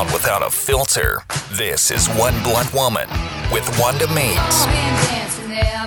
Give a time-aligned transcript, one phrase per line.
[0.00, 1.22] out without a filter.
[1.52, 3.08] This is One Blunt Woman
[3.52, 4.38] with Wanda Means.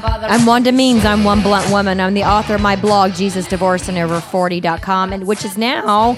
[0.06, 1.04] I'm Wanda Means.
[1.04, 2.00] I'm one blunt woman.
[2.00, 6.16] I'm the author of my blog, Jesus Divorced and Over 40.com, and which is now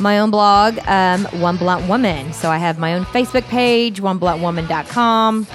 [0.00, 2.32] my own blog, um, One Blunt Woman.
[2.32, 5.46] So I have my own Facebook page, onebluntwoman.com.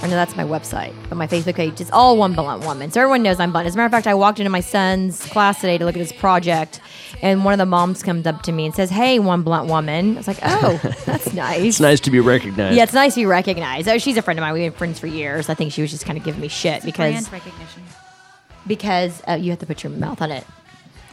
[0.00, 2.90] I know that's my website, but my Facebook page is all One Blunt Woman.
[2.90, 3.66] So everyone knows I'm blunt.
[3.66, 6.00] As a matter of fact, I walked into my son's class today to look at
[6.00, 6.80] his project,
[7.22, 10.14] and one of the moms comes up to me and says, Hey, One Blunt Woman.
[10.14, 11.62] I was like, Oh, that's nice.
[11.64, 12.76] It's nice to be recognized.
[12.76, 13.88] Yeah, it's nice to be recognized.
[13.88, 14.52] Oh, she's a friend of mine.
[14.54, 15.48] We've been friends for years.
[15.48, 17.82] I think she was just kind of giving me shit because brand recognition.
[18.66, 20.44] because uh, you have to put your mouth on it.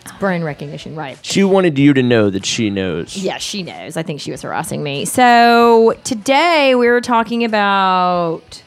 [0.01, 1.17] It's brand recognition, right?
[1.23, 3.17] She wanted you to know that she knows.
[3.17, 3.97] Yeah, she knows.
[3.97, 5.05] I think she was harassing me.
[5.05, 8.61] So today we were talking about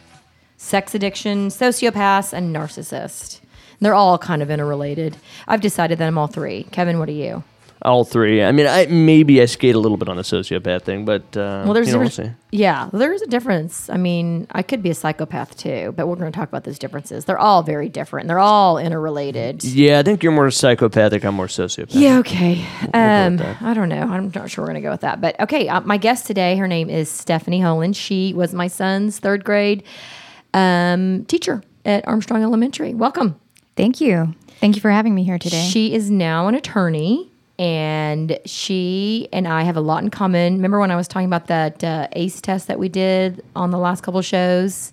[0.56, 3.38] sex addiction, sociopaths, and narcissist.
[3.80, 5.16] They're all kind of interrelated.
[5.46, 6.64] I've decided that I'm all three.
[6.72, 7.44] Kevin, what are you?
[7.82, 8.42] All three.
[8.42, 11.62] I mean, I maybe I skate a little bit on the sociopath thing, but uh,
[11.64, 12.32] Well, there's you know, we'll see.
[12.50, 13.88] yeah, there's a difference.
[13.88, 16.76] I mean, I could be a psychopath too, but we're going to talk about those
[16.76, 17.24] differences.
[17.26, 18.26] They're all very different.
[18.26, 19.62] They're all interrelated.
[19.62, 21.24] Yeah, I think you're more psychopathic.
[21.24, 21.90] I'm more sociopath.
[21.90, 22.66] Yeah, okay.
[22.92, 23.62] Um, with that.
[23.62, 24.02] I don't know.
[24.02, 25.20] I'm not sure we're going to go with that.
[25.20, 27.96] But okay, uh, my guest today, her name is Stephanie Holand.
[27.96, 29.84] She was my son's third grade
[30.52, 32.92] um, teacher at Armstrong Elementary.
[32.92, 33.38] Welcome.
[33.78, 34.34] Thank you.
[34.60, 35.66] Thank you for having me here today.
[35.70, 40.54] She is now an attorney, and she and I have a lot in common.
[40.54, 43.78] Remember when I was talking about that uh, ACE test that we did on the
[43.78, 44.92] last couple shows?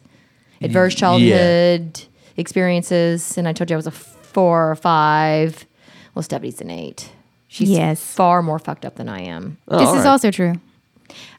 [0.62, 2.02] Adverse childhood
[2.38, 5.66] experiences, and I told you I was a four or five.
[6.14, 7.10] Well, Stephanie's an eight.
[7.48, 8.02] She's Yes.
[8.04, 9.58] far more fucked up than I am.
[9.68, 10.06] Oh, this is right.
[10.08, 10.54] also true.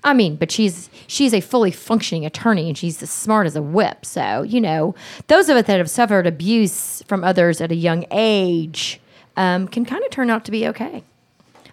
[0.04, 3.62] I mean, but she's she's a fully functioning attorney and she's as smart as a
[3.62, 4.04] whip.
[4.04, 4.94] So, you know,
[5.28, 9.00] those of us that have suffered abuse from others at a young age
[9.36, 11.02] um, can kind of turn out to be okay.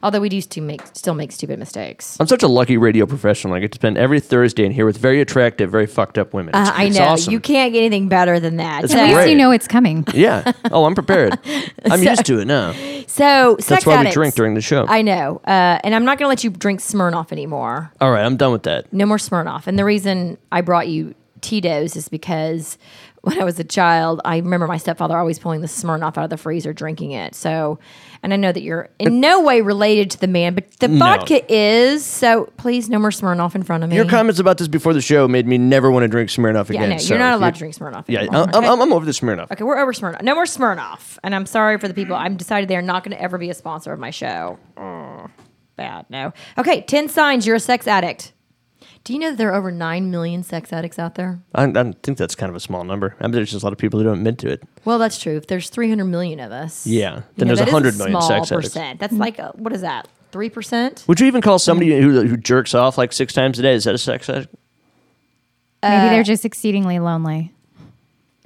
[0.04, 2.18] Although we do still make still make stupid mistakes.
[2.20, 3.54] I'm such a lucky radio professional.
[3.54, 6.54] I get to spend every Thursday in here with very attractive, very fucked up women.
[6.54, 7.32] Uh, I it's know awesome.
[7.32, 8.84] you can't get anything better than that.
[8.84, 9.30] It's At least great.
[9.32, 10.06] you know it's coming.
[10.14, 10.52] Yeah.
[10.72, 11.40] Oh, I'm prepared.
[11.86, 12.72] I'm used to it now.
[13.08, 14.86] so That's sex why we drink during the show.
[14.88, 17.92] I know, uh, and I'm not going to let you drink Smirnoff anymore.
[18.00, 18.92] All right, I'm done with that.
[18.94, 19.68] no more Smirnoff.
[19.68, 22.78] And the reason I brought you Tito's is because
[23.22, 26.30] when I was a child, I remember my stepfather always pulling the Smirnoff out of
[26.30, 27.36] the freezer, drinking it.
[27.36, 27.80] So,
[28.24, 31.44] and I know that you're in no way related to the man, but the vodka
[31.54, 32.06] is.
[32.06, 33.98] So please, no more Smirnoff in front of me.
[33.98, 36.80] Your comments about this before the show made me never want to drink Smirnoff yeah,
[36.80, 36.90] again.
[36.92, 38.06] no, so you're not allowed to drink Smirnoff.
[38.08, 38.68] Yeah, anymore, I'm, okay?
[38.68, 39.52] I'm, I'm over the Smirnoff.
[39.52, 40.22] Okay, we're over Smirnoff.
[40.22, 41.20] No more Smirnoff.
[41.24, 42.16] And I'm sorry for the people.
[42.16, 44.58] I'm decided they're not going to ever be a sponsor of my show.
[44.78, 45.30] Mm,
[45.76, 46.06] bad.
[46.10, 46.32] No.
[46.58, 48.32] Okay, 10 signs you're a sex addict.
[49.04, 51.40] Do you know that there are over 9 million sex addicts out there?
[51.54, 53.16] I, I think that's kind of a small number.
[53.20, 54.64] I mean, there's just a lot of people who don't admit to it.
[54.86, 55.36] Well, that's true.
[55.36, 56.88] If there's 300 million of us.
[56.88, 58.70] Yeah, you then know, there's that is 100 million small sex addicts.
[58.70, 59.00] percent.
[59.02, 60.08] That's like, a, what is that?
[60.32, 61.06] 3%?
[61.08, 63.74] Would you even call somebody who, who jerks off like six times a day?
[63.74, 64.54] Is that a sex addict?
[65.84, 67.52] Maybe Uh, they're just exceedingly lonely.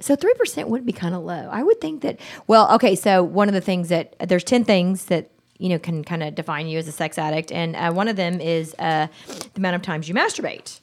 [0.00, 1.48] So 3% would be kind of low.
[1.50, 2.18] I would think that,
[2.48, 6.04] well, okay, so one of the things that, there's 10 things that, you know, can
[6.04, 7.52] kind of define you as a sex addict.
[7.52, 10.80] And uh, one of them is uh, the amount of times you masturbate.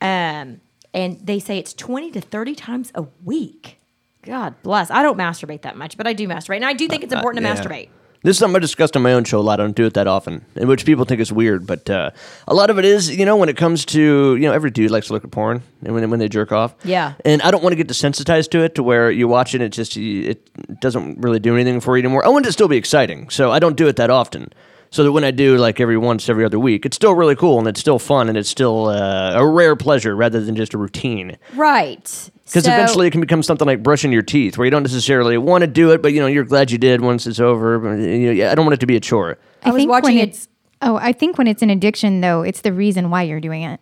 [0.00, 0.60] Um,
[0.94, 3.78] and they say it's 20 to 30 times a week.
[4.22, 4.90] God bless.
[4.90, 6.56] I don't masturbate that much, but I do masturbate.
[6.56, 7.56] And I do think it's important to yeah.
[7.56, 7.88] masturbate.
[8.22, 9.58] This is something I discussed on my own show a lot.
[9.58, 11.66] I don't do it that often, in which people think is weird.
[11.66, 12.10] But uh,
[12.46, 14.90] a lot of it is, you know, when it comes to, you know, every dude
[14.90, 16.74] likes to look at porn and when, when they jerk off.
[16.84, 17.14] Yeah.
[17.24, 19.70] And I don't want to get desensitized to it to where you watch it, it
[19.70, 20.48] just it
[20.80, 22.24] doesn't really do anything for you anymore.
[22.24, 24.52] I want it to still be exciting, so I don't do it that often.
[24.92, 27.58] So that when I do, like every once every other week, it's still really cool
[27.58, 30.78] and it's still fun and it's still uh, a rare pleasure rather than just a
[30.78, 31.38] routine.
[31.56, 32.02] Right.
[32.44, 35.38] Because So- eventually it can become something like brushing your teeth, where you don't necessarily
[35.38, 37.96] want to do it, but you know you're glad you did once it's over.
[37.98, 39.38] You know, yeah, I don't want it to be a chore.
[39.64, 40.48] I was watching it- it's
[40.82, 43.80] oh, I think when it's an addiction though, it's the reason why you're doing it.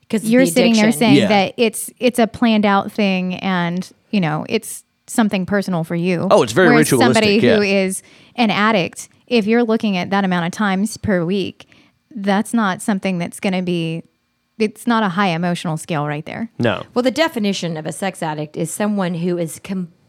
[0.00, 1.28] because You're sitting there saying Yeah.
[1.28, 6.26] that it's it's a planned out thing and, you know, it's something personal for you.
[6.30, 7.84] Oh, it's very Whereas somebody ritualistic, who yeah.
[7.84, 8.02] is
[8.36, 11.68] an addict, if you're looking at that amount of times per week,
[12.10, 14.02] that's not something that's going to be
[14.58, 16.50] it's not a high emotional scale right there.
[16.58, 16.82] No.
[16.92, 19.60] Well, the definition of a sex addict is someone who is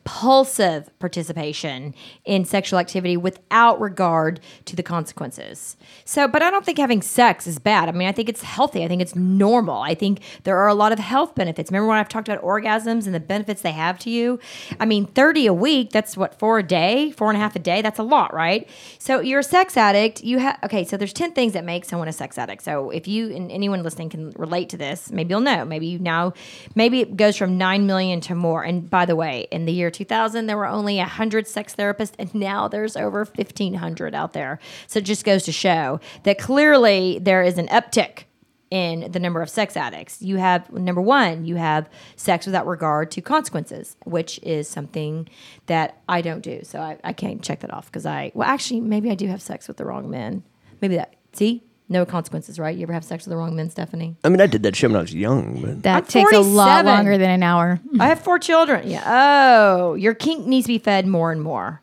[0.10, 1.94] compulsive participation
[2.26, 5.78] in sexual activity without regard to the consequences.
[6.04, 7.90] So, but I don't think having sex is bad.
[7.90, 8.84] I mean, I think it's healthy.
[8.84, 9.82] I think it's normal.
[9.82, 11.70] I think there are a lot of health benefits.
[11.70, 14.40] Remember when I've talked about orgasms and the benefits they have to you?
[14.80, 17.60] I mean, 30 a week, that's what, four a day, four and a half a
[17.60, 17.82] day?
[17.82, 18.68] That's a lot, right?
[18.98, 20.24] So you're a sex addict.
[20.24, 22.64] You have, okay, so there's 10 things that make someone a sex addict.
[22.64, 25.66] So if you and anyone listening can relate to this, maybe you'll know.
[25.66, 26.34] Maybe you now,
[26.74, 28.64] maybe it goes from 9 million to more.
[28.64, 32.34] And by the way, in the year 2000, there were only 100 sex therapists, and
[32.34, 34.57] now there's over 1,500 out there.
[34.88, 38.24] So it just goes to show that clearly there is an uptick
[38.72, 40.22] in the number of sex addicts.
[40.22, 45.28] You have number one, you have sex without regard to consequences, which is something
[45.66, 46.62] that I don't do.
[46.63, 49.42] So I, I can't check that off because I, well, actually, maybe I do have
[49.42, 50.44] sex with the wrong men.
[50.80, 52.75] Maybe that, see, no consequences, right?
[52.77, 54.15] You ever have sex with the wrong men, Stephanie?
[54.24, 56.39] I mean, I did that shit when I was young, but That I'm takes a
[56.39, 56.86] lot 47.
[56.86, 57.80] longer than an hour.
[58.00, 58.88] I have four children.
[58.89, 59.03] Yeah.
[59.06, 61.81] Oh, your kink needs to be fed more and more.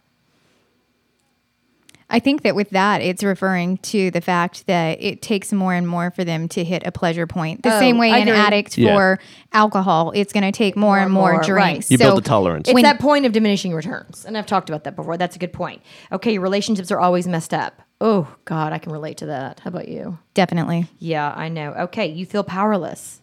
[2.09, 5.89] I think that with that, it's referring to the fact that it takes more and
[5.89, 7.65] more for them to hit a pleasure point.
[7.65, 8.41] The Oh, same way I an agree.
[8.41, 8.95] addict Yeah.
[8.95, 9.19] for
[9.53, 11.45] alcohol, it's going to take more, and more, more, right.
[11.73, 11.91] drinks.
[11.91, 12.69] You build the tolerance.
[12.69, 14.25] It's When- that point of diminishing returns.
[14.25, 15.17] And I've talked about that before.
[15.17, 15.83] That's a good point.
[16.13, 17.83] Okay, your relationships are always messed up.
[18.01, 19.61] Oh, God, I can relate to that.
[19.61, 20.19] How about you?
[20.35, 20.87] Definitely.
[20.99, 21.73] Yeah, I know.
[21.73, 23.21] Okay, you feel powerless,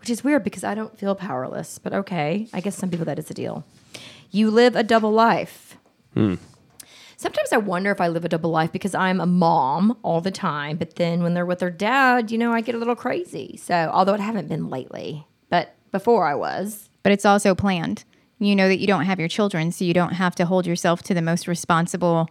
[0.00, 2.48] which is weird because I don't feel powerless, but okay.
[2.52, 3.64] I guess some people that is a deal.
[4.30, 5.76] You live a double life.
[6.14, 6.34] Hmm.
[7.16, 10.30] Sometimes I wonder if I live a double life because I'm a mom all the
[10.30, 13.58] time, but then when they're with their dad, you know, I get a little crazy.
[13.58, 16.88] So, although it haven't been lately, but before I was.
[17.02, 18.04] But it's also planned.
[18.38, 21.02] You know that you don't have your children, so you don't have to hold yourself
[21.04, 22.30] to the most responsible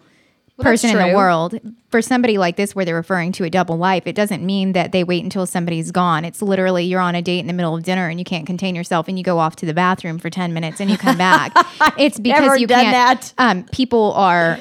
[0.59, 1.59] Well, person in the world.
[1.89, 4.91] For somebody like this, where they're referring to a double life, it doesn't mean that
[4.91, 6.23] they wait until somebody's gone.
[6.23, 8.75] It's literally you're on a date in the middle of dinner and you can't contain
[8.75, 11.51] yourself and you go off to the bathroom for 10 minutes and you come back.
[11.97, 13.21] it's because Never you done can't.
[13.21, 13.33] that.
[13.37, 14.59] Um, people are.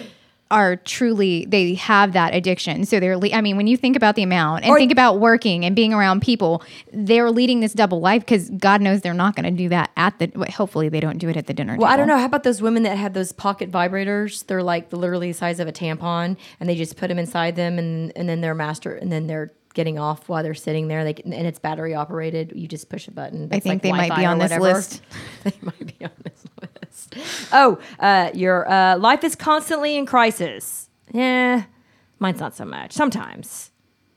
[0.50, 2.86] Are truly they have that addiction.
[2.86, 3.18] So they're.
[3.18, 5.76] Le- I mean, when you think about the amount and Or- think about working and
[5.76, 9.50] being around people, they're leading this double life because God knows they're not going to
[9.50, 10.32] do that at the.
[10.34, 11.76] well, Hopefully, they don't do it at the dinner.
[11.76, 12.16] Well, I don't know.
[12.16, 14.46] How about those women that have those pocket vibrators?
[14.46, 17.54] They're like the literally the size of a tampon, and they just put them inside
[17.56, 21.04] them, and and then they're master, and then they're getting off while they're sitting there.
[21.04, 22.52] They can, and it's battery operated.
[22.56, 23.48] You just push a button.
[23.52, 24.64] I think like they might be on this whatever.
[24.76, 25.02] list.
[25.44, 26.67] they might be on this list.
[27.52, 30.88] Oh, uh, your uh, life is constantly in crisis.
[31.12, 31.64] Yeah,
[32.18, 32.92] mine's not so much.
[32.92, 33.70] Sometimes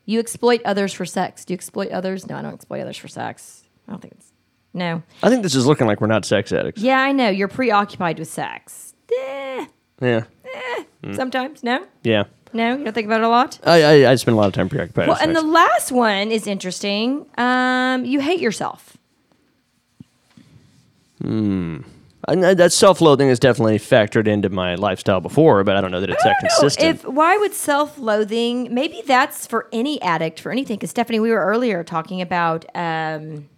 [0.04, 1.44] you exploit others for sex.
[1.44, 2.26] Do you exploit others?
[2.26, 3.62] No, I don't exploit others for sex.
[3.88, 4.32] I don't think it's
[4.74, 5.02] no.
[5.22, 6.80] I think this is looking like we're not sex addicts.
[6.82, 7.28] Yeah, I know.
[7.28, 8.94] You're preoccupied with sex.
[9.16, 9.66] Eh,
[10.00, 10.24] Yeah,
[11.14, 12.24] Sometimes, no, yeah.
[12.52, 13.58] no, you don't think about it a lot.
[13.64, 15.08] I I, I spend a lot of time preoccupied.
[15.08, 15.52] Well, with and the sex.
[15.52, 17.26] last one is interesting.
[17.38, 18.96] Um, you hate yourself.
[22.28, 26.00] And that that self-loathing is definitely factored into my lifestyle before, but I don't know
[26.00, 26.88] that it's that consistent.
[27.00, 28.72] if why would self-loathing?
[28.72, 30.76] Maybe that's for any addict for anything.
[30.76, 33.48] Because Stephanie, we were earlier talking about um,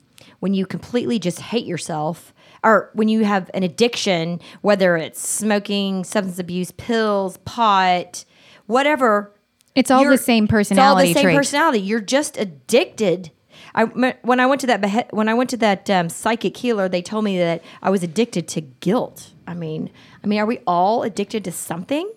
[0.40, 2.32] when you completely just hate yourself,
[2.62, 8.25] or when you have an addiction, whether it's smoking, substance abuse, pills, pot,
[8.66, 9.31] whatever.
[9.75, 11.37] It's all the you're- same It's all the same trait.
[11.37, 11.81] personality.
[11.81, 13.31] You're just addicted.
[13.75, 16.88] I when I went to that behe- when I went to that um, psychic healer,
[16.88, 19.32] they told me that I was addicted to guilt.
[19.47, 19.91] I mean,
[20.23, 22.11] I mean, are we all addicted to something?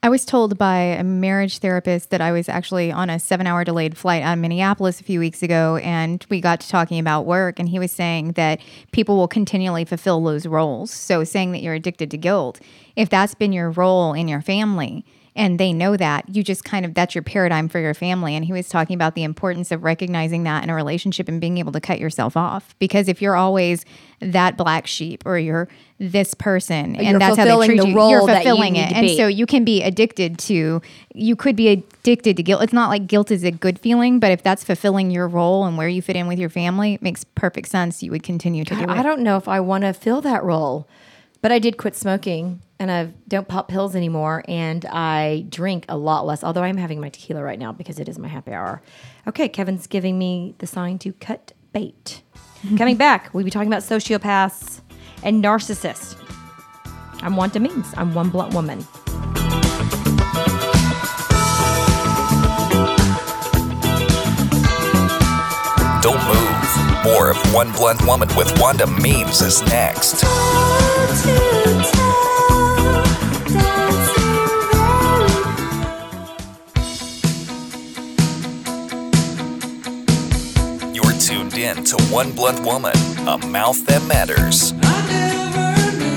[0.00, 3.64] I was told by a marriage therapist that I was actually on a seven hour
[3.64, 5.76] delayed flight out of Minneapolis a few weeks ago.
[5.82, 7.58] And we got to talking about work.
[7.58, 8.60] And he was saying that
[8.92, 10.92] people will continually fulfill those roles.
[10.92, 12.60] So, saying that you're addicted to guilt,
[12.94, 15.04] if that's been your role in your family,
[15.38, 16.28] and they know that.
[16.34, 18.34] You just kind of that's your paradigm for your family.
[18.34, 21.58] And he was talking about the importance of recognizing that in a relationship and being
[21.58, 22.74] able to cut yourself off.
[22.80, 23.84] Because if you're always
[24.20, 25.68] that black sheep or you're
[26.00, 28.74] this person you're and that's how they treat the you role you're that you fulfilling
[28.76, 28.92] it.
[28.92, 30.82] and so you can be addicted to
[31.14, 32.62] you could be addicted to guilt.
[32.62, 35.76] It's not like guilt is a good feeling but if that's fulfilling your role and
[35.78, 38.74] where you fit in with your family it makes perfect sense you would continue to
[38.74, 38.88] do it.
[38.88, 40.88] I don't know if I want to fill that role,
[41.40, 45.96] but I did quit smoking and I don't pop pills anymore and I drink a
[45.96, 46.42] lot less.
[46.42, 48.82] Although I'm having my tequila right now because it is my happy hour.
[49.26, 52.22] Okay, Kevin's giving me the sign to cut bait.
[52.76, 54.80] Coming back, we'll be talking about sociopaths
[55.22, 56.16] and narcissists.
[57.22, 57.92] I'm Wanda Means.
[57.96, 58.86] I'm one blunt woman.
[66.00, 67.04] Don't move.
[67.04, 70.24] More of One Blunt Woman with Wanda Means is next.
[81.68, 82.96] In to One Blunt Woman,
[83.28, 84.72] a mouth that matters.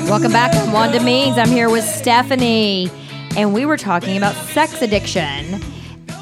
[0.10, 0.56] Welcome back.
[0.56, 1.38] I'm Wanda Means.
[1.38, 2.90] I'm here with Stephanie,
[3.36, 5.62] and we were talking about sex addiction.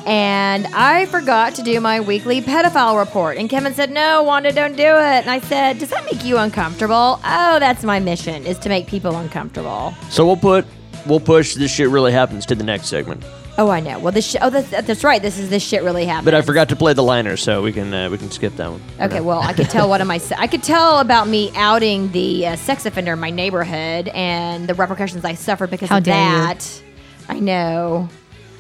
[0.05, 3.38] And I forgot to do my weekly pedophile report.
[3.38, 5.21] And Kevin said, No, Wanda, don't do it.
[5.25, 7.19] And I said, Does that make you uncomfortable?
[7.24, 9.93] Oh, that's my mission, is to make people uncomfortable.
[10.09, 10.65] so we'll put
[11.05, 13.24] we'll push this shit really happens to the next segment.
[13.62, 14.00] Oh, I know.
[14.00, 15.22] Well, this sh- oh, that's, that's right.
[15.22, 16.24] This is this shit really happened.
[16.25, 18.72] But I forgot to play the liner, so we can uh, we can skip that
[18.72, 18.82] one.
[19.01, 22.10] Okay, well, I could tell one of my se- I could tell about me outing
[22.13, 26.04] the uh, sex offender in my neighborhood and the repercussions I suffered because How of
[26.06, 26.38] dare you.
[26.38, 26.84] that.
[27.28, 28.08] I know.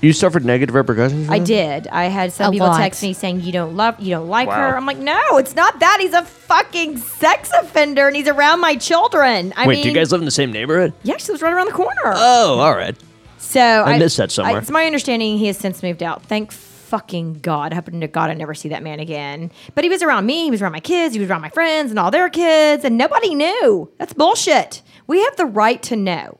[0.01, 1.25] You suffered negative repercussions.
[1.25, 1.45] from I that?
[1.47, 1.87] did.
[1.87, 2.77] I had some A people lot.
[2.77, 4.69] text me saying you don't love, you don't like Wow.
[4.69, 4.77] her.
[4.77, 5.97] I'm like, no, it's not that.
[5.99, 9.53] He's a fucking sex offender, and he's around my children.
[9.57, 10.93] I Wait, mean, do you guys live in the same neighborhood?
[11.03, 11.91] Yeah, she was right around the corner.
[12.05, 12.95] Oh, all right.
[13.39, 14.59] So I, missed that somewhere.
[14.59, 16.23] it's my understanding he has since moved out.
[16.23, 17.73] Thank fucking God.
[17.73, 19.51] Hoping to God I never see that man again.
[19.75, 20.45] But he was around me.
[20.45, 21.13] He was around my kids.
[21.13, 23.91] He was around my friends and all their kids, and nobody knew.
[23.97, 24.81] That's bullshit.
[25.07, 26.39] We have the right to know.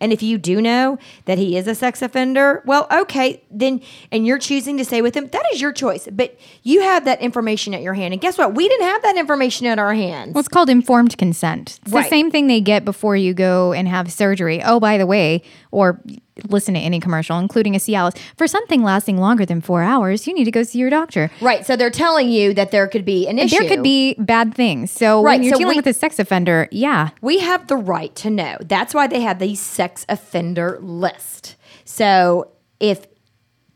[0.00, 3.80] And if you do know that he is a sex offender, well, okay, then,
[4.12, 6.08] and you're choosing to stay with him, that is your choice.
[6.10, 8.12] But you have that information at your hand.
[8.12, 8.54] And guess what?
[8.54, 10.34] We didn't have that information at our hands.
[10.34, 11.78] Well, it's called informed consent.
[11.82, 12.04] It's Right.
[12.04, 14.62] the same thing they get before you go and have surgery.
[14.62, 16.00] Oh, by the way, or
[16.48, 18.16] listen to any commercial, including a Cialis.
[18.36, 21.30] For something lasting longer than four hours, you need to go see your doctor.
[21.40, 21.64] right.
[21.66, 23.58] So they're telling you that there could be an issue.
[23.58, 24.90] There could be bad things.
[24.90, 27.76] So Right, when you're so dealing we- with a sex offender, yeah, We have the
[27.76, 28.56] right to know.
[28.60, 31.56] That's why they have the sex offender list.
[31.84, 33.06] So if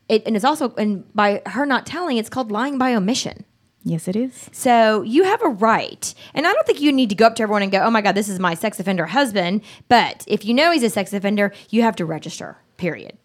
[0.09, 3.45] it and it's also and by her not telling, it's called lying by omission.
[3.85, 4.49] Yes, it is.
[4.53, 6.15] So you have a right.
[6.35, 8.01] And I don't think you need to go up to everyone and go, "Oh my
[8.01, 11.53] god, this is my sex offender husband." But if you know he's a sex offender,
[11.71, 12.59] you have to register.
[12.77, 13.17] Period.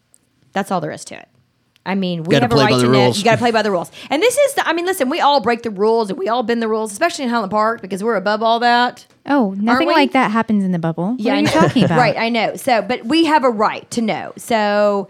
[0.53, 1.27] That's all there is to it.
[1.87, 3.13] I mean, we have a right to the know.
[3.13, 3.89] You got to play by the rules.
[4.09, 6.43] And this is, the, I mean, listen, we all break the rules and we all
[6.43, 9.07] bend the rules, especially in Highland Park because we're above all that.
[9.25, 11.15] Oh, nothing like that happens in the bubble.
[11.17, 11.97] Yeah, what I are you talking about?
[11.97, 12.55] right, I know.
[12.57, 14.33] So, but we have a right to know.
[14.35, 15.07] So,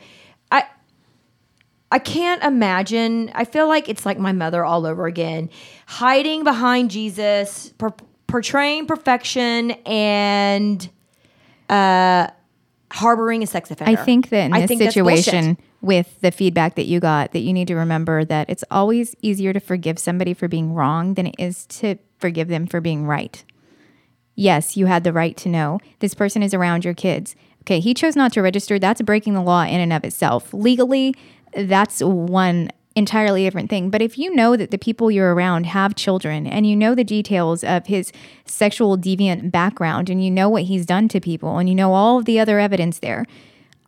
[1.91, 3.31] I can't imagine.
[3.33, 5.49] I feel like it's like my mother all over again,
[5.85, 7.93] hiding behind Jesus, per-
[8.27, 10.89] portraying perfection and
[11.69, 12.27] uh
[12.91, 13.99] harboring a sex offender.
[13.99, 15.23] I think that in I this think that's bullshit.
[15.25, 19.15] situation, with the feedback that you got, that you need to remember that it's always
[19.21, 23.05] easier to forgive somebody for being wrong than it is to forgive them for being
[23.05, 23.43] right.
[24.35, 27.35] Yes, you had the right to know this person is around your kids.
[27.61, 28.79] Okay, he chose not to register.
[28.79, 30.53] That's breaking the law in and of itself.
[30.53, 31.13] Legally,
[31.57, 33.91] that's one entirely different thing.
[33.91, 37.03] But if you know that the people you're around have children and you know the
[37.03, 38.11] details of his
[38.45, 42.17] sexual deviant background and you know what he's done to people and you know all
[42.17, 43.25] of the other evidence there,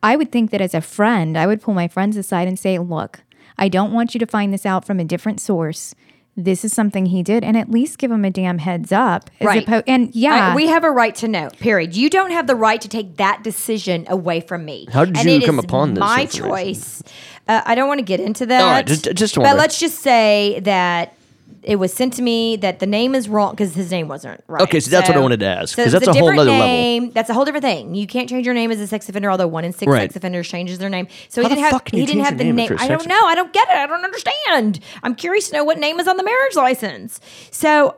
[0.04, 2.78] I would think that as a friend, I would pull my friends aside and say,
[2.78, 3.22] look,
[3.58, 5.96] I don't want you to find this out from a different source.
[6.44, 9.30] This is something he did, and at least give him a damn heads up.
[9.42, 9.66] As Right.
[9.66, 11.50] oppo- and yeah, I- we have a right to know.
[11.60, 11.96] Period.
[11.96, 14.88] You don't have the right to take that decision away from me.
[14.92, 16.50] How did And you it come is upon this My information?
[16.50, 17.04] choice.
[17.48, 18.62] Uh, I don't want to get into that.
[18.62, 21.14] All right, just- just but let's just say that
[21.64, 24.62] it was sent to me that the name is wrong because his name wasn't right.
[24.64, 26.52] Okay, so that's what I wanted to ask, 'cause it's that's a whole different nother
[26.52, 27.12] level.
[27.14, 27.96] That's a whole different thing.
[27.96, 30.04] You can't change your name as a sex offender, although one in six Right.
[30.04, 31.08] sex offenders changes their name.
[31.30, 32.44] So How he the didn't have fuck can he you didn't change have your the
[32.46, 32.64] name name.
[32.66, 33.26] if you're a I sex don't know.
[33.28, 33.76] I don't get it.
[33.76, 34.80] I don't understand.
[35.04, 37.20] I'm curious to know what name is on the marriage license.
[37.52, 37.96] So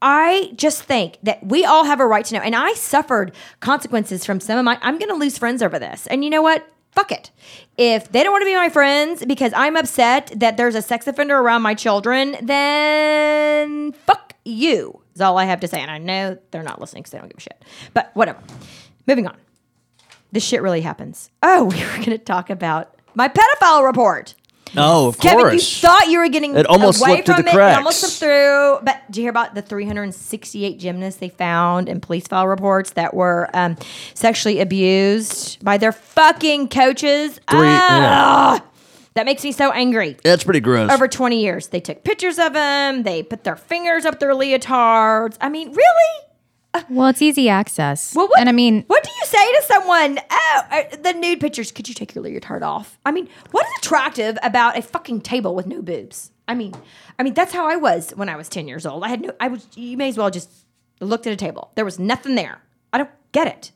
[0.00, 2.40] I just think that we all have a right to know.
[2.40, 6.08] And I suffered consequences from some of my, I'm going to lose friends over this.
[6.08, 6.66] And you know what?
[6.92, 7.30] Fuck it.
[7.78, 11.06] If they don't want to be my friends because I'm upset that there's a sex
[11.06, 15.80] offender around my children, then fuck you, is all I have to say.
[15.80, 17.64] And I know they're not listening because they don't give a shit.
[17.94, 18.40] But whatever.
[19.06, 19.36] Moving on.
[20.32, 21.30] This shit really happens.
[21.42, 24.34] Oh, we were going to talk about my pedophile report.
[24.76, 25.54] Oh, of Kevin, course.
[25.54, 27.54] you thought you were getting It almost away slipped through from the it.
[27.54, 27.74] cracks.
[27.74, 28.78] It almost slipped through.
[28.84, 33.12] But do you hear about the 368 gymnasts they found in police file reports that
[33.14, 33.76] were um,
[34.14, 37.38] sexually abused by their fucking coaches?
[37.50, 37.88] Three- yeah.
[37.90, 38.64] Ah!
[39.14, 40.16] That makes me so angry.
[40.24, 40.90] That's pretty gross.
[40.90, 43.02] Over 20 years, they took pictures of them.
[43.02, 45.36] They put their fingers up their leotards.
[45.38, 46.26] I mean, really?
[46.88, 48.14] Well, it's easy access.
[48.14, 50.18] Well, what, and I mean, what do you say to someone?
[50.30, 51.70] Oh, uh, the nude pictures.
[51.72, 52.98] Could you take your leotard off?
[53.04, 56.30] I mean, what is attractive about a fucking table with no boobs?
[56.48, 56.74] I mean,
[57.18, 59.04] I mean that's how I was when I was ten years old.
[59.04, 59.32] I had no.
[59.40, 59.66] I was.
[59.74, 60.50] You may as well just
[61.00, 61.72] looked at a table.
[61.74, 62.60] There was nothing there.
[62.92, 63.72] I don't get it.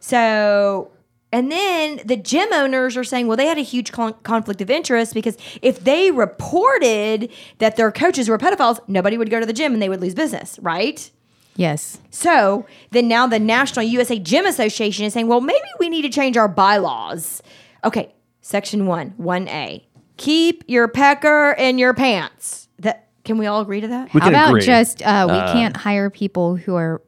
[0.00, 0.90] So.
[1.32, 4.68] And then the gym owners are saying, well, they had a huge con- conflict of
[4.68, 9.52] interest because if they reported that their coaches were pedophiles, nobody would go to the
[9.52, 11.08] gym and they would lose business, right?
[11.60, 16.02] Yes, So then now the National USA Gym Association is saying, well, maybe we need
[16.02, 17.42] to change our bylaws.
[17.84, 19.84] Okay, section one, 1A.
[20.16, 22.68] Keep your pecker in your pants.
[22.78, 24.12] That can we all agree to that?
[24.12, 24.62] we how can about agree.
[24.62, 27.02] just uh, we can't hire people who are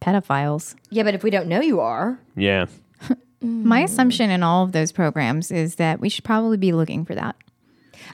[0.00, 0.74] pedophiles.
[0.90, 2.66] Yeah, but if we don't know you are, yeah.
[3.42, 7.14] My assumption in all of those programs is that we should probably be looking for
[7.14, 7.36] that.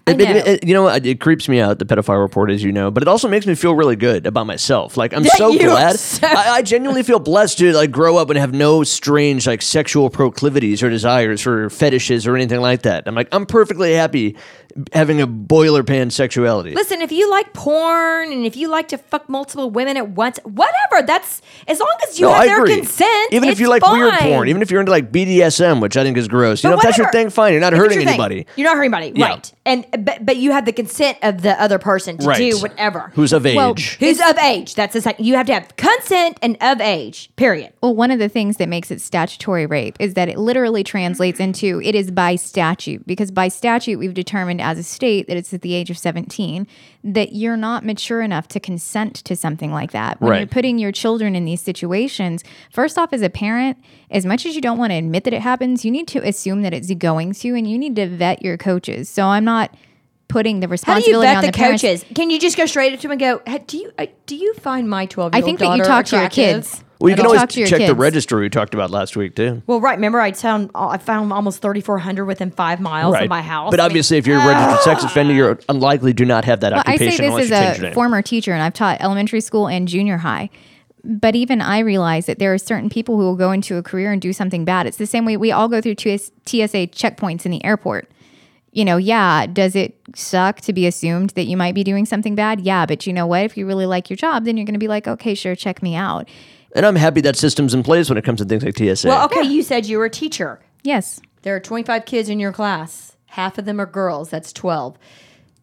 [0.07, 1.05] It- it- it- you know, what?
[1.05, 3.55] it creeps me out the pedophile report, as you know, but it also makes me
[3.55, 4.97] feel really good about myself.
[4.97, 5.99] Like I'm Yeah, so glad.
[5.99, 9.61] so- I, I genuinely feel blessed to like grow up and have no strange like
[9.63, 13.05] sexual proclivities or desires or fetishes or anything like that.
[13.07, 14.37] I'm like I'm perfectly happy
[14.93, 16.73] having a boiler pan sexuality.
[16.73, 20.39] Listen, if you like porn and if you like to fuck multiple women at once,
[20.45, 21.05] whatever.
[21.07, 22.77] That's as long as you no, have I their agree.
[22.77, 23.33] consent.
[23.33, 26.17] Even if you like weird porn, even if you're into like BDSM, which I think
[26.17, 26.63] is gross.
[26.63, 27.53] You But know, if that's your thing, fine.
[27.53, 28.47] You're not If hurting your thing, anybody.
[28.57, 29.27] You're not hurting anybody, Yeah.
[29.27, 29.53] right?
[29.69, 32.39] And but but you have the consent of the other person to Right.
[32.39, 33.13] do whatever.
[33.15, 33.55] Who's of age?
[33.57, 34.75] Well, Who's of age?
[34.75, 35.27] That's the second.
[35.27, 37.31] You have to have consent and of age.
[37.37, 37.75] Period.
[37.83, 41.39] Well, one of the things that makes it statutory rape is that it literally translates
[41.39, 45.53] into it is by statute because by statute we've determined as a state that it's
[45.53, 46.67] at the age of 17
[47.15, 50.21] that you're not mature enough to consent to something like that.
[50.21, 50.39] When Right.
[50.41, 53.79] you're putting your children in these situations, first off as a parent,
[54.11, 56.63] as much as you don't want to admit that it happens, you need to assume
[56.63, 59.09] that it's going to and you need to vet your coaches.
[59.09, 59.75] So I'm not
[60.29, 61.83] putting the responsibility How do you responsibility vet on the, the, parents.
[61.83, 62.05] coaches?
[62.15, 64.37] Can you just go straight up to them and go, "Hey, "Do you uh, do
[64.37, 66.29] you find my twelve year old I old think that you daughter talk to your
[66.29, 66.85] kids.
[66.99, 67.99] Well, you can Talk always to your check the kids.
[67.99, 69.63] registry we talked about last week too.
[69.67, 69.95] Well, right.
[69.95, 73.71] Remember, I found I found almost thirty four hundred within five miles of my house.
[73.71, 74.83] But I mean, obviously, if you're a registered ah.
[74.83, 77.57] sex offender, you're unlikely to not have that Well, I say this unless as you
[77.57, 80.51] change your a former teacher, and I've taught elementary school and junior high.
[81.05, 84.11] But even I realize that there are certain people who will go into a career
[84.11, 84.87] and do something bad.
[84.87, 88.11] It's the same way we all go through TSA checkpoints in the airport.
[88.73, 92.35] You know, yeah, does it suck to be assumed that you might be doing something
[92.35, 92.61] bad?
[92.61, 93.45] Yeah, but you know what?
[93.45, 95.83] If you really like your job, then you're going to be like, okay, sure, check
[95.83, 96.29] me out.
[96.79, 99.09] And I'm happy that system's in place when it comes to things like TSA.
[99.09, 99.43] well, okay.
[99.43, 100.61] You said you were a teacher.
[100.85, 101.21] Yes.
[101.43, 103.17] There are twenty five kids in your class.
[103.27, 104.31] Half of them are girls.
[104.31, 104.97] That's twelve.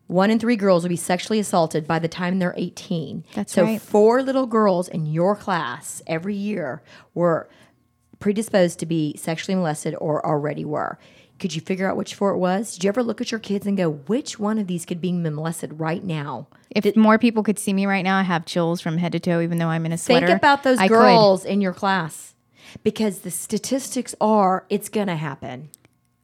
[0.07, 3.24] One in three girls will be sexually assaulted by the time they're 18.
[3.34, 3.81] That's so right.
[3.81, 6.84] four little girls in your class every year
[7.15, 7.50] were
[8.19, 11.00] predisposed to be sexually molested or already were.
[11.39, 12.74] Could you figure out which four it was?
[12.74, 15.12] Did you ever look at your kids and go, which one of these could be
[15.12, 16.48] molested right now?
[16.70, 19.42] If more people could see me right now, I have chills from head to toe,
[19.42, 20.27] even though I'm in a sweater.
[20.27, 20.94] Think about those I could.
[20.94, 22.36] girls in your class
[22.84, 25.70] because the statistics are it's going to happen.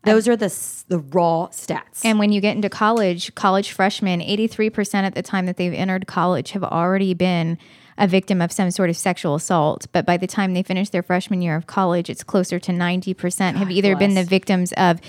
[0.03, 0.47] Those are the
[0.87, 2.03] the raw stats.
[2.03, 6.07] And when you get into college, college freshmen, 83% at the time that they've entered
[6.07, 7.59] college have already been
[8.01, 9.85] a victim of some sort of sexual assault.
[9.93, 13.55] But by the time they finish their freshman year of college, it's closer to 90%
[13.55, 14.99] have either been the victims of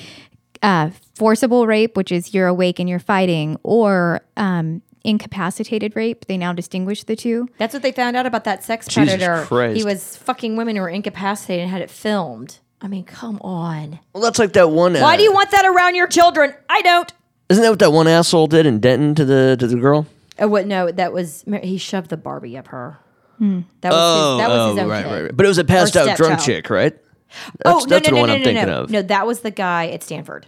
[0.63, 6.27] uh, forcible rape, which is you're awake and you're fighting, or um, incapacitated rape.
[6.27, 7.49] They now distinguish the two.
[7.57, 9.47] That's what they found out about that sex Jesus predator.
[9.47, 9.79] Christ.
[9.79, 12.59] He was fucking women who were incapacitated and had it filmed.
[12.83, 14.01] I mean, come on.
[14.13, 14.93] well, that's like that one.
[14.95, 16.53] Why uh, do you want that around your children?
[16.69, 17.11] I don't.
[17.49, 20.07] Isn't that what that one asshole did in Denton to the to the girl?
[20.39, 20.67] Oh, what?
[20.67, 22.99] No, that was he shoved the Barbie up her.
[23.39, 23.61] Hmm.
[23.81, 25.11] That was his, that was oh, his own Oh, right, kid.
[25.11, 25.37] right, right.
[25.37, 26.41] But it was a passed out drunk stepchild.
[26.65, 26.99] chick, right?
[27.65, 28.81] Oh That's, no, that's no, the no, one no, I'm no, thinking no.
[28.83, 28.91] of.
[28.91, 30.47] No, that was the guy at Stanford.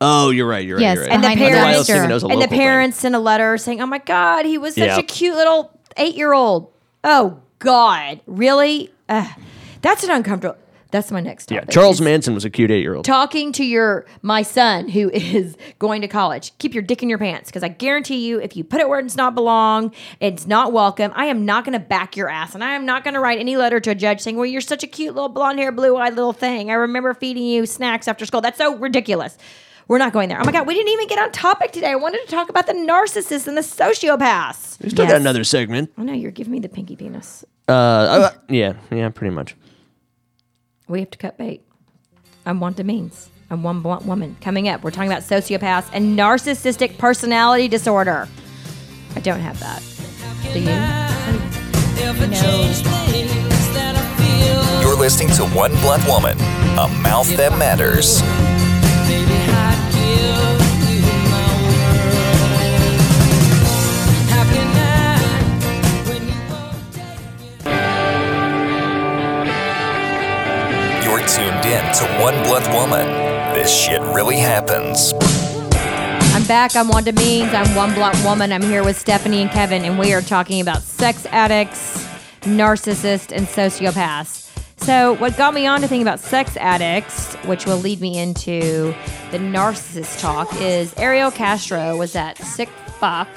[0.00, 0.64] Oh, you're right.
[0.66, 0.82] You're right.
[0.82, 1.12] Yes, You're right.
[1.12, 2.58] And the behind parents- why I was thinking it was a and the local thing.
[2.58, 4.98] parents sent a letter saying, "Oh my God, he was such Yeah.
[4.98, 6.70] a cute little eight-year-old."
[7.04, 8.90] Oh God, really?
[9.08, 9.28] Ugh.
[9.82, 10.56] that's an uncomfortable.
[10.90, 11.64] That's my next Yeah.
[11.64, 13.04] Charles Manson was a cute eight year old.
[13.04, 16.56] talking to your my son who is going to college.
[16.58, 19.00] Keep your dick in your pants because I guarantee you, if you put it where
[19.00, 21.12] it's not belong, it's not welcome.
[21.14, 23.38] I am not going to back your ass, and I am not going to write
[23.38, 25.96] any letter to a judge saying, "Well, you're such a cute little blonde hair, blue
[25.96, 26.70] eyed little thing.
[26.70, 29.36] I remember feeding you snacks after school." That's so ridiculous.
[29.88, 30.40] We're not going there.
[30.40, 31.90] Oh my god, we didn't even get on topic today.
[31.90, 34.82] I wanted to talk about the narcissists and the sociopaths.
[34.82, 35.92] We still got another segment.
[35.96, 37.44] I know you're giving me the pinky penis.
[37.68, 39.54] Uh, uh, yeah, yeah, pretty much.
[40.88, 41.62] We have to cut bait.
[42.44, 43.30] I'm Wanda Means.
[43.50, 44.36] I'm one blunt woman.
[44.40, 48.28] Coming up, we're talking about sociopaths and narcissistic personality disorder.
[49.14, 49.82] I don't have that.
[50.52, 50.70] Do you?
[54.80, 56.38] You're listening to One Blunt Woman,
[56.78, 58.22] a mouth that matters.
[71.26, 73.04] Tuned in to One Blunt Woman.
[73.52, 75.12] This shit really happens.
[76.34, 76.76] I'm back.
[76.76, 77.52] I'm Wanda Means.
[77.52, 78.52] I'm one blunt woman.
[78.52, 82.06] I'm here with Stephanie and Kevin, and we are talking about sex addicts,
[82.42, 84.44] narcissists, and sociopaths.
[84.76, 88.94] So, what got me on to think about sex addicts, which will lead me into
[89.32, 92.68] the narcissist talk, is Ariel Castro was that sick
[93.00, 93.28] fuck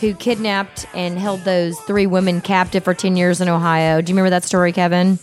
[0.00, 4.02] who kidnapped and held those three women captive for 10 years in Ohio.
[4.02, 5.18] Do you remember that story, Kevin?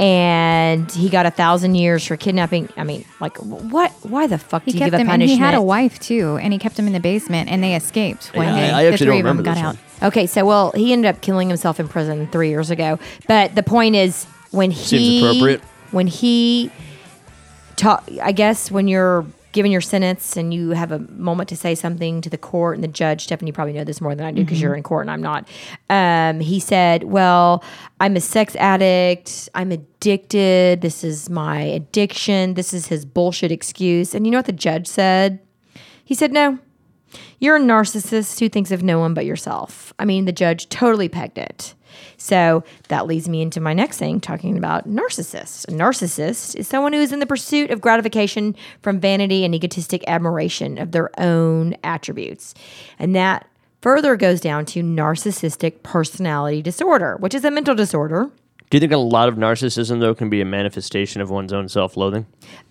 [0.00, 2.70] And he got a thousand years for kidnapping.
[2.76, 3.92] I mean, like, what?
[4.02, 5.98] Why the fuck He do you kept give a them, and he had a wife
[6.00, 8.70] too, and he kept them in the basement, and they escaped one Yeah, day.
[8.70, 9.76] I- I the actually three don't of them remember got out.
[10.00, 10.08] one.
[10.08, 12.98] Okay, so well, he ended up killing himself in prison three years ago.
[13.28, 15.60] But the point is, when he Seems appropriate.
[15.90, 16.70] when he
[17.76, 21.74] ta- I guess when you're given your sentence and you have a moment to say
[21.74, 24.30] something to the court and the judge, Stephanie, you probably know this more than I
[24.30, 25.48] do because you're in court and I'm not.
[25.88, 27.64] Um, he said, Well,
[27.98, 29.48] I'm a sex addict.
[29.54, 30.80] I'm addicted.
[30.80, 32.54] This is my addiction.
[32.54, 34.14] This is his bullshit excuse.
[34.14, 35.40] And you know what the judge said?
[36.04, 36.58] He said, No,
[37.40, 39.92] you're a narcissist who thinks of no one but yourself.
[39.98, 41.74] I mean, the judge totally pegged it.
[42.16, 45.66] So that leads me into my next thing, talking about narcissist.
[45.68, 50.04] A narcissist is someone who is in the pursuit of gratification from vanity and egotistic
[50.06, 52.54] admiration of their own attributes.
[52.98, 53.48] And that
[53.80, 58.30] further goes down to narcissistic personality disorder, which is a mental disorder.
[58.70, 61.68] Do you think a lot of narcissism though can be a manifestation of one's own
[61.68, 62.24] self-loathing?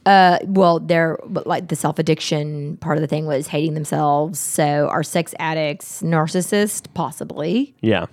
[0.06, 4.40] Uh, well, they're like the self addiction part of the thing was hating themselves.
[4.40, 6.88] So are sex addicts narcissist?
[6.94, 7.76] Possibly.
[7.82, 8.06] Yeah.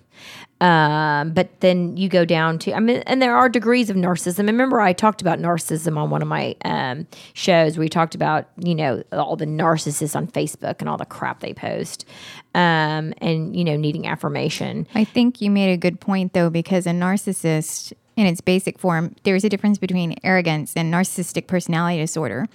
[0.61, 4.47] Um, but then you go down to, I mean, and there are degrees of narcissism.
[4.47, 7.77] Remember, I talked about narcissism on one of my um, shows.
[7.77, 11.53] We talked about, you know, all the narcissists on Facebook and all the crap they
[11.53, 12.07] post,
[12.55, 14.87] um, and you know, needing affirmation.
[14.95, 19.15] I think you made a good point though, because a narcissist, in its basic form,
[19.25, 22.47] there's a difference between arrogance and narcissistic personality disorder.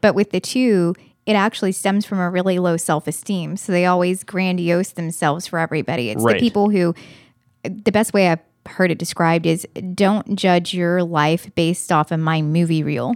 [0.00, 0.94] But with the two,
[1.28, 3.58] it actually stems from a really low self esteem.
[3.58, 6.08] So they always grandiose themselves for everybody.
[6.08, 6.36] It's Right.
[6.36, 6.94] the people who,
[7.62, 12.18] the best way I've heard it described is don't judge your life based off of
[12.20, 13.14] my movie reel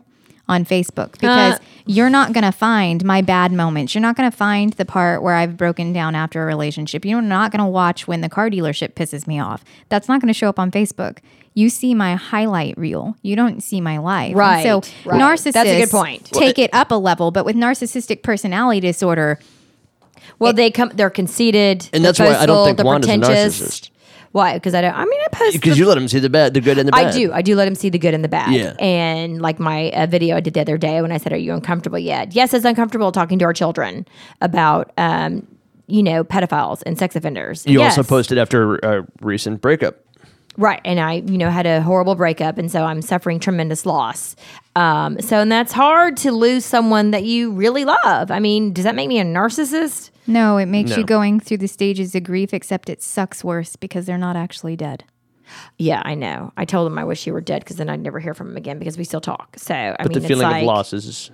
[0.53, 1.59] on Facebook because uh.
[1.87, 3.95] you're not going to find my bad moments.
[3.95, 7.05] You're not going to find the part where I've broken down after a relationship.
[7.05, 9.65] You're not going to watch when the car dealership pisses me off.
[9.89, 11.19] That's not going to show up on Facebook.
[11.55, 13.17] You see my highlight reel.
[13.23, 14.31] You don't see my life.
[14.31, 15.21] And Right, so right.
[15.21, 16.25] narcissists That's a good point.
[16.27, 19.39] take it up a level, but with narcissistic personality disorder,
[20.39, 23.19] Well, they come, they're conceited, And they're that's why I don't think they're Wanda's a
[23.19, 23.61] pretentious.
[23.61, 23.91] narcissist.
[24.33, 24.55] Why?
[24.55, 24.95] Because I don't.
[24.95, 26.93] I mean, I post Because you let them see the bad, the good and the
[26.93, 27.07] bad.
[27.07, 27.33] I do.
[27.33, 28.53] I do let them see the good and the bad.
[28.55, 28.75] Yeah.
[28.81, 31.53] And like my uh, video I did the other day when I said, "Are you
[31.53, 34.07] uncomfortable yet?" Yes, it's uncomfortable talking to our children
[34.41, 35.47] about, um,
[35.87, 37.67] you know, pedophiles and sex offenders.
[37.67, 37.99] You Yes.
[37.99, 39.97] also posted after a recent breakup.
[40.57, 44.35] right, and I, you know, had a horrible breakup, and so I'm suffering tremendous loss.
[44.77, 48.31] Um, so and that's hard to lose someone that you really love.
[48.31, 50.11] I mean, does that make me a narcissist?
[50.27, 50.99] No, it makes No.
[50.99, 54.77] you going through the stages of grief, except it sucks worse because they're not actually
[54.77, 55.05] dead.
[55.79, 56.53] Yeah, I know.
[56.57, 58.57] I told him I wish you were dead because then I'd never hear from him
[58.57, 59.55] again because we still talk.
[59.59, 61.31] So I But mean, the it's feeling like, of loss is.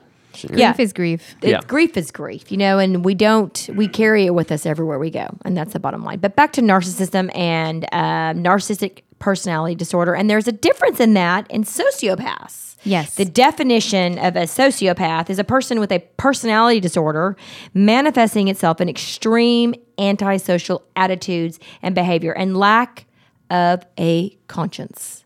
[0.54, 0.72] Yeah.
[0.72, 1.34] Grief is grief.
[1.42, 1.60] it- Yeah.
[1.66, 5.10] grief is grief, you know, and we don't we carry it with us everywhere we
[5.10, 6.18] go, and that's the bottom line.
[6.18, 11.50] But back to narcissism and um, narcissistic personality disorder, and there's a difference in that
[11.50, 12.76] in sociopaths.
[12.84, 13.16] Yes.
[13.16, 17.36] the definition of a sociopath is a person with a personality disorder
[17.74, 23.06] manifesting itself in extreme antisocial attitudes and behavior and lack
[23.50, 25.24] of a conscience.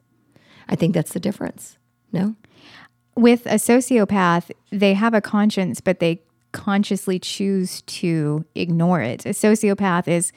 [0.69, 1.77] I think that's the difference.
[2.11, 2.35] No.
[3.17, 9.27] with a sociopath, they have a conscience, but they consciously choose to ignore it.
[9.27, 10.33] A sociopath is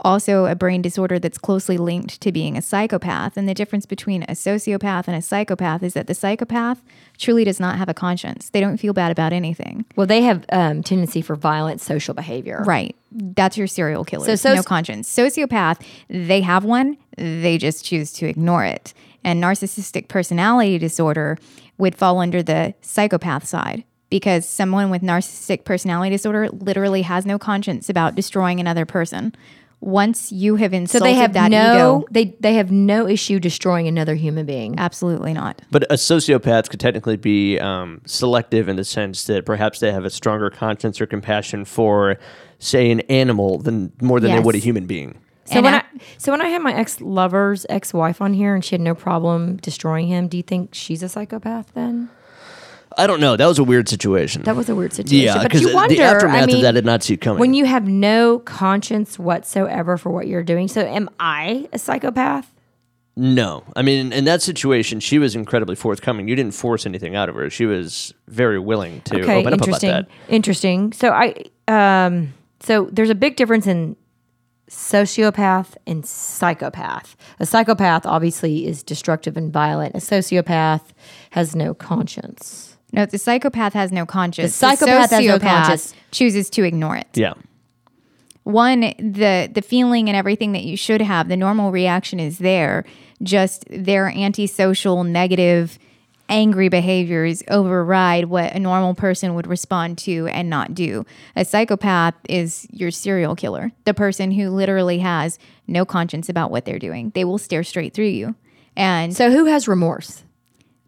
[0.00, 3.36] also a brain disorder that's closely linked to being a psychopath.
[3.36, 6.82] And the difference between a sociopath and a psychopath is that the psychopath
[7.16, 8.50] truly does not have a conscience.
[8.50, 9.84] They don't feel bad about anything.
[9.96, 12.62] Well, they have um, tendency for violent social behavior.
[12.64, 12.94] Right.
[13.10, 14.26] That's your serial killer.
[14.26, 15.12] So So, no conscience.
[15.12, 18.94] Sociopath, they have one, they just choose to ignore it.
[19.24, 21.38] And narcissistic personality disorder
[21.76, 27.38] would fall under the psychopath side because someone with narcissistic personality disorder literally has no
[27.38, 29.34] conscience about destroying another person.
[29.80, 33.38] Once you have So insulted they have that no ego, they they have no issue
[33.38, 34.74] destroying another human being.
[34.78, 35.62] absolutely not.
[35.70, 40.04] But a sociopath could technically be um, selective in the sense that perhaps they have
[40.04, 42.18] a stronger conscience or compassion for,
[42.58, 45.16] say, an animal than more than they would a human being.
[45.44, 45.82] So And when I- I
[46.18, 48.94] so when I had my ex lover's ex wife on here and she had no
[48.96, 52.08] problem destroying him, do you think she's a psychopath then?
[52.96, 53.36] I don't know.
[53.36, 54.42] That was a weird situation.
[54.42, 55.24] That was a weird situation.
[55.24, 55.94] yeah, but because you wonder.
[55.94, 57.38] the aftermath I mean, of that I did not see coming.
[57.40, 60.68] when you have no conscience whatsoever for what you're doing.
[60.68, 62.52] So am I a psychopath?
[63.20, 66.28] no, I mean, in that situation, she was incredibly forthcoming.
[66.28, 67.50] You didn't force anything out of her.
[67.50, 69.90] She was very willing to Okay, open up about interesting.
[69.90, 70.08] that.
[70.28, 70.92] Interesting.
[70.92, 71.34] So I
[71.66, 73.96] um so there's a big difference in
[74.70, 77.16] sociopath and psychopath.
[77.40, 79.94] A psychopath obviously is destructive and violent.
[79.94, 80.82] A sociopath
[81.30, 82.67] has no conscience.
[82.92, 84.52] No, the psychopath has no conscience.
[84.52, 85.94] The psychopath has no sociopath conscience.
[86.10, 87.06] Chooses to ignore it.
[87.14, 87.34] Yeah.
[88.44, 92.84] one the the feeling and everything that you should have the normal reaction is there
[93.22, 95.78] just their antisocial negative
[96.30, 101.04] angry behaviors override what a normal person would respond to and not do
[101.36, 106.64] a psychopath is your serial killer the person who literally has no conscience about what
[106.64, 108.34] they're doing they will stare straight through you
[108.76, 110.22] and So who has remorse?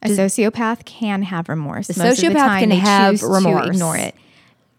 [0.03, 1.91] A sociopath can have remorse.
[1.91, 3.67] A Most of the sociopath time can they have remorse.
[3.67, 4.15] To ignore it.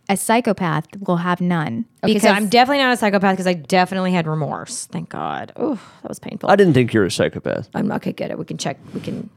[0.09, 1.85] A psychopath will have none.
[2.03, 4.87] Okay, because so I'm definitely not a psychopath because I definitely had remorse.
[4.87, 5.53] Thank God.
[5.55, 6.49] Oh, that was painful.
[6.49, 7.69] I didn't think you were a psychopath.
[7.73, 8.37] I'm not gonna get it.
[8.37, 8.77] We can check.
[8.93, 9.29] We can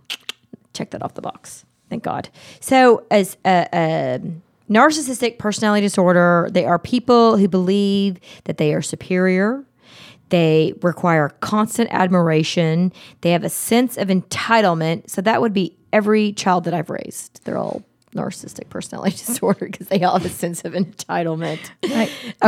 [0.72, 1.64] check that off the box.
[1.90, 2.28] Thank God.
[2.60, 4.20] So, as a, a
[4.70, 9.64] narcissistic personality disorder, they are people who believe that they are superior.
[10.30, 12.92] They require constant admiration.
[13.20, 15.10] They have a sense of entitlement.
[15.10, 17.40] So that would be every child that I've raised.
[17.44, 17.82] They're all
[18.14, 21.58] narcissistic personality disorder because they all have a sense of entitlement.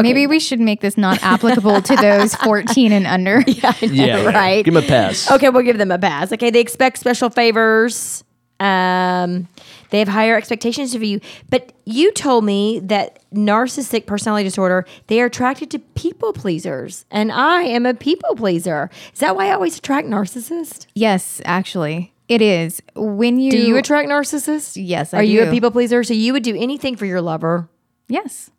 [0.01, 3.43] Maybe we should make this not applicable to those 14 and under.
[3.47, 4.65] Yeah, right.
[4.65, 5.31] Give him a pass.
[5.31, 6.33] Okay, we'll give them a pass.
[6.33, 8.23] Okay, they expect special favors.
[8.59, 9.49] Um,
[9.91, 11.21] they have higher expectations of you.
[11.51, 17.05] But you told me that narcissistic personality disorder, they are attracted to people pleasers.
[17.11, 18.91] And I am a people pleaser.
[19.13, 20.87] Is that why I always attract narcissists?
[20.95, 22.83] Yes, actually, it is.
[22.95, 24.73] When you Do you attract narcissists?
[24.77, 26.03] Yes, I Are you a people pleaser?
[26.03, 27.69] So you would do anything for your lover?
[28.09, 28.51] Yes.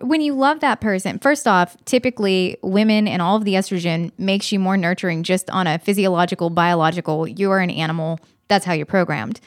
[0.00, 4.50] When you love that person, first off, typically women and all of the estrogen makes
[4.50, 8.18] you more nurturing just on a physiological, biological, you are an animal.
[8.48, 9.40] That's how you're programmed.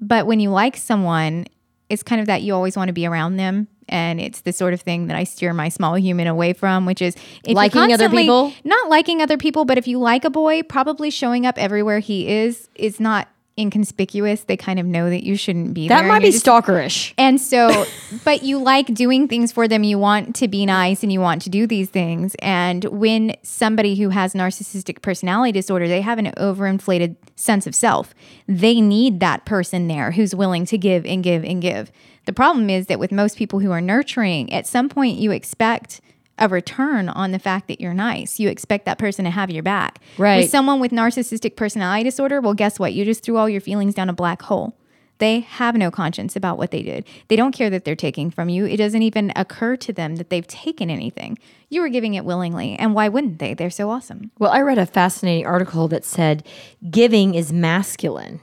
[0.00, 1.46] But when you like someone,
[1.88, 3.68] it's kind of that you always want to be around them.
[3.88, 7.02] And it's the sort of thing that I steer my small human away from, which
[7.02, 8.52] is if Liking other people?
[8.64, 12.28] Not liking other people, but if you like a boy, probably showing up everywhere he
[12.28, 13.28] is is not
[13.58, 14.42] inconspicuous.
[14.44, 17.12] They kind of know that you shouldn't be That might be just- stalkerish.
[17.18, 17.86] and so,
[18.24, 19.84] but you like doing things for them.
[19.84, 22.34] You want to be nice and you want to do these things.
[22.40, 28.14] And when somebody who has narcissistic personality disorder, they have an overinflated sense of self.
[28.48, 31.92] They need that person there who's willing to give and give and give.
[32.26, 36.00] The problem is that with most people who are nurturing, at some point you expect
[36.38, 38.40] a return on the fact that you're nice.
[38.40, 40.00] You expect that person to have your back.
[40.18, 40.42] Right.
[40.42, 42.92] With someone with narcissistic personality disorder, well, guess what?
[42.92, 44.76] You just threw all your feelings down a black hole.
[45.18, 47.06] They have no conscience about what they did.
[47.28, 48.64] They don't care that they're taking from you.
[48.64, 51.38] It doesn't even occur to them that they've taken anything.
[51.68, 52.76] You were giving it willingly.
[52.76, 53.54] And why wouldn't they?
[53.54, 54.32] They're so awesome.
[54.40, 56.44] Well, I read a fascinating article that said
[56.90, 58.40] giving is masculine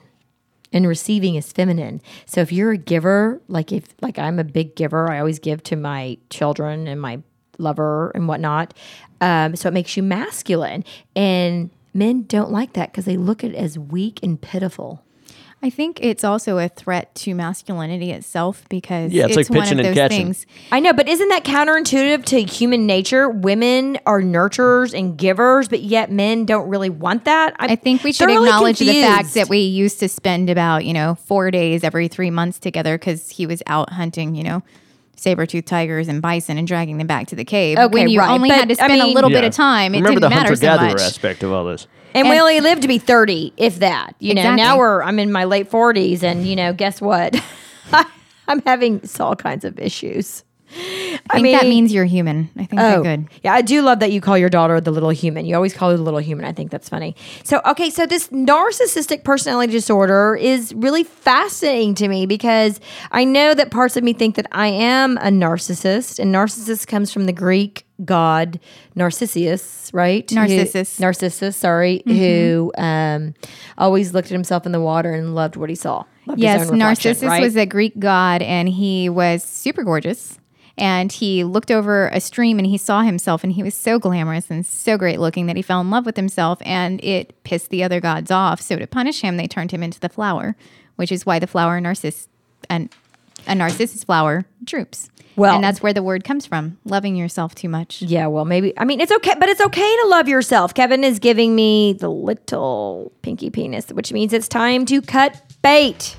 [0.71, 2.01] and receiving is feminine.
[2.25, 5.63] So if you're a giver, like if like I'm a big giver, I always give
[5.63, 7.21] to my children and my
[7.62, 8.74] lover and whatnot.
[9.21, 10.84] Um, so it makes you masculine,
[11.15, 15.04] and men don't like that because they look at it as weak and pitiful.
[15.63, 19.80] I think it's also a threat to masculinity itself because Yeah, it's like one pitching
[19.80, 20.26] of and those catching.
[20.34, 20.47] things.
[20.71, 23.30] I know, but isn't that counterintuitive to human nature?
[23.30, 27.56] Women are nurturers and givers, but yet men don't really want that.
[27.60, 30.84] I'm I think we should thoroughly acknowledge the fact that we used to spend about,
[30.84, 34.63] you know, four days every three months together because he was out hunting, you know,
[35.21, 37.77] saber-toothed tigers and bison and dragging them back to the cave.
[37.77, 39.53] Okay, when you right, only but, had to I spend a mean- little bit of
[39.53, 41.01] time, it Remember didn't the matter so hunter-gatherer much.
[41.01, 41.88] aspect of all this.
[42.13, 44.13] And, we only lived to be 30, if that.
[44.19, 47.41] You know, now we're I'm in my late 40s and you know, guess what?
[48.47, 50.43] I'm having all kinds of issues.
[51.29, 52.49] I think that means you're human.
[52.57, 53.27] I think Oh, good.
[53.43, 55.45] yeah, I do love that you call your daughter the little human.
[55.45, 56.45] You always call her the little human.
[56.45, 57.15] I think that's funny.
[57.43, 62.79] So, okay, so this narcissistic personality disorder is really fascinating to me because
[63.12, 67.12] I know that parts of me think that I am a narcissist, and narcissist comes
[67.12, 68.60] from the Greek god
[68.95, 70.27] Narcissus, right?
[70.29, 70.99] Who- Narcissus.
[70.99, 73.34] Narcissus, sorry, who um,
[73.77, 76.03] always looked at himself in the water and loved what he saw.
[76.36, 77.41] Yes, Narcissus right?
[77.41, 80.38] was a Greek god and he was super gorgeous.
[80.77, 84.49] And he looked over a stream and he saw himself and he was so glamorous
[84.49, 87.84] and so great looking that he fell in love with himself and it pissed the
[87.84, 88.62] other gods off.
[88.62, 90.55] So to punish him, they turned him into the flower,
[90.95, 92.27] which is why the flower narciss
[92.69, 92.89] and
[93.47, 95.10] a narcissus flower droops.
[95.36, 98.01] Well- and that's where the word comes from, loving yourself too much.
[98.01, 98.73] Yeah, well, maybe.
[98.77, 100.73] I mean, it's okay, but it's okay to love yourself.
[100.73, 106.15] Kevin is giving me the little pinky penis, which means it's time to cut bait.